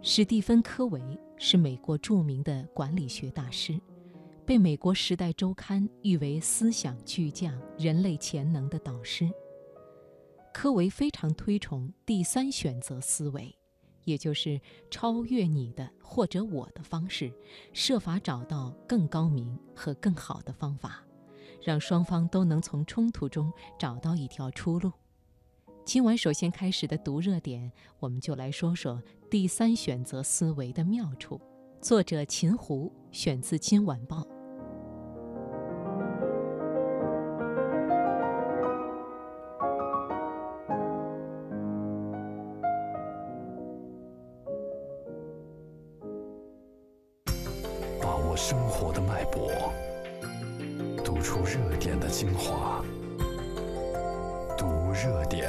[0.00, 1.00] 史蒂芬·科维
[1.38, 3.78] 是美国著名的管理学大师，
[4.46, 9.28] 被美国《时代周刊》誉为思想巨匠、人类潜能的导师。
[10.54, 13.52] 科维非常推崇第三选择思维，
[14.04, 17.32] 也就是超越你的或者我的方式，
[17.72, 21.02] 设法找到更高明和更好的方法，
[21.60, 24.92] 让双方都能从冲突中找到一条出路。
[25.88, 31.40] 今晚首先开始的读热点，我们就来说说第三选择思维的妙处。
[31.80, 34.18] 作者秦湖，选自《今晚报》。
[48.02, 49.50] 把握生活的脉搏，
[51.02, 52.84] 读出热点的精华。
[54.54, 55.48] 读热点。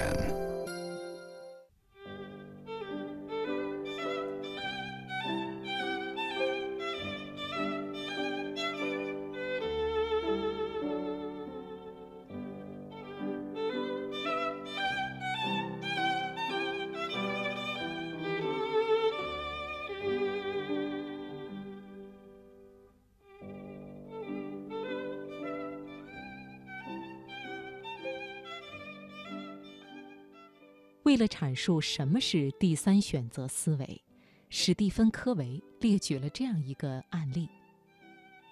[31.10, 34.04] 为了阐述什么是第三选择思维，
[34.48, 37.50] 史蒂芬·科维列举了这样一个案例：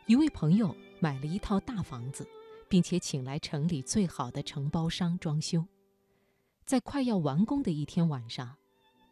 [0.07, 2.27] 一位朋友买了一套大房子，
[2.67, 5.63] 并且请来城里最好的承包商装修。
[6.65, 8.55] 在快要完工的一天晚上，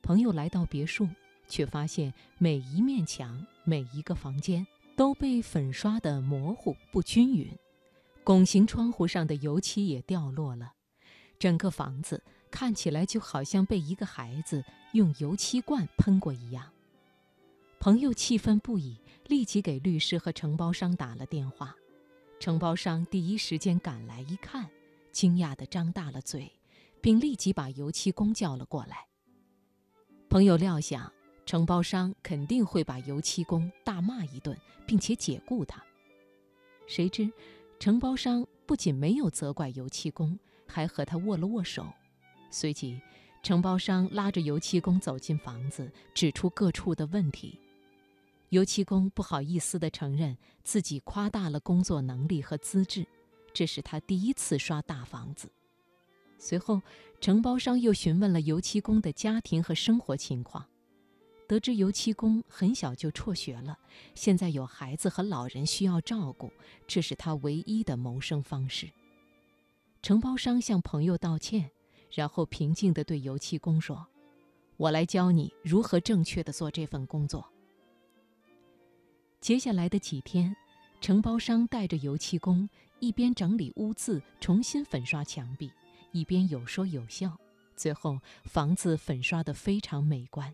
[0.01, 1.07] 朋友来到别墅，
[1.47, 4.65] 却发现每一面墙、每一个房间
[4.95, 7.47] 都被粉刷得模糊不均匀，
[8.23, 10.73] 拱形窗户上的油漆也掉落了，
[11.37, 12.23] 整个房子。
[12.55, 16.71] 看起来就好像被一个孩子用油漆罐喷过一样。
[17.81, 21.75] 朋友气愤不已，立即给律师和承包商打了电话。
[22.39, 24.69] 承包商第一时间赶来一看，
[25.11, 26.49] 惊讶地张大了嘴，
[27.01, 29.05] 并立即把油漆工叫了过来。
[30.29, 31.11] 朋友料想
[31.45, 34.57] 承包商肯定会把油漆工大骂一顿，
[34.87, 35.83] 并且解雇他。
[36.87, 37.29] 谁知，
[37.81, 41.85] 承包商不仅没有责怪油漆工，还和他握了握手。
[42.57, 43.01] 随即，
[43.43, 47.59] 承包商拉着油漆工走进房子，指出各处的问题。
[48.47, 53.05] 油漆工不好意思地承认自己夸大了工作能力和资质，
[53.53, 55.51] 这是他第一次刷大房子。
[56.39, 56.81] 随后，
[57.19, 60.65] 承包商又询问了油漆工的家庭和生活情况，
[61.49, 63.77] 得知油漆工很小就辍学了，
[64.13, 66.49] 现在有孩子和老人需要照顾，
[66.87, 68.89] 这是他唯一的谋生方式。
[70.01, 71.71] 承包商向朋友道歉。
[72.15, 74.07] 然后平静地对油漆工说
[74.77, 77.45] ：“我来教你如何正确地做这份工作。”
[79.41, 80.55] 接下来的几天，
[81.01, 82.67] 承包商带着油漆工
[82.99, 85.69] 一边整理污渍、重新粉刷墙壁，
[86.13, 87.37] 一边有说有笑。
[87.75, 90.53] 最后，房子粉刷得非常美观。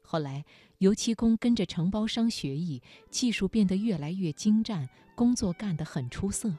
[0.00, 0.42] 后来，
[0.78, 6.56] 油漆工跟着承包商学艺，技术变得越来越精湛，工作干得很出色。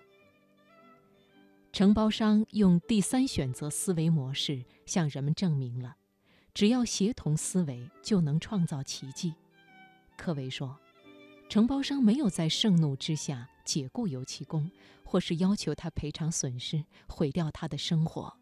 [1.72, 5.96] 承包商用第三选择思维模式向人们证明了，
[6.54, 9.36] 只要协同思维就能创造奇迹。
[10.18, 10.78] 科维说，
[11.48, 14.70] 承包商没有在盛怒之下解雇油漆工，
[15.04, 18.36] 或是要求他赔偿损失、毁掉他的生活，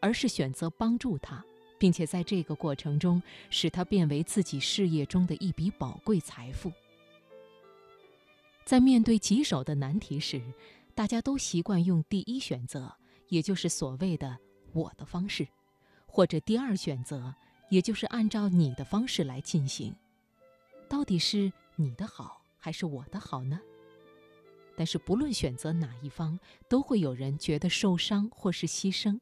[0.00, 1.44] 而是选择帮助他，
[1.78, 6.72] 并且在这个过程中使他变为自己事业中的一笔宝贵财富。
[8.64, 10.40] 在面对棘手的难题时，
[11.00, 12.94] 大家都习惯用第一选择，
[13.28, 14.36] 也就是所谓的
[14.74, 15.48] “我的方式”，
[16.04, 17.34] 或者第二选择，
[17.70, 19.96] 也就是按照你的方式来进行。
[20.90, 23.58] 到底是你的好还是我的好呢？
[24.76, 29.18] 但是不论选择哪一方，都会有人觉得受伤或是牺牲，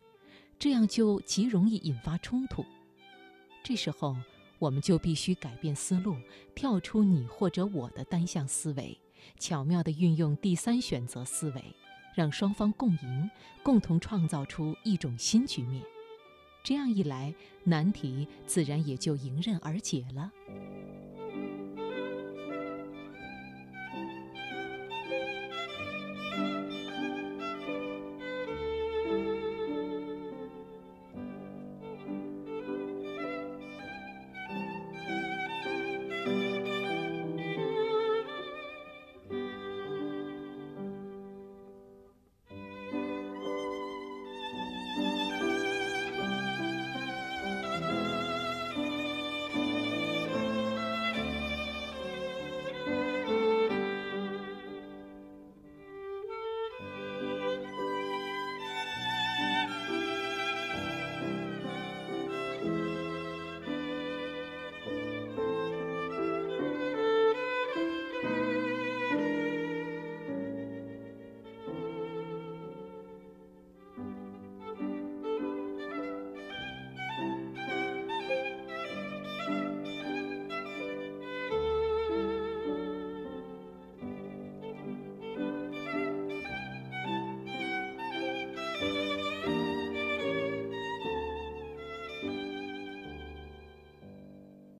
[0.58, 2.66] 这样就极容易引发冲突。
[3.62, 4.16] 这时候，
[4.58, 6.16] 我们就必须改变思路，
[6.56, 8.98] 跳出你或者我的单向思维。
[9.38, 11.64] 巧妙地运用第三选择思维，
[12.14, 13.30] 让双方共赢，
[13.62, 15.82] 共同创造出一种新局面。
[16.64, 17.34] 这样一来，
[17.64, 20.30] 难题自然也就迎刃而解了。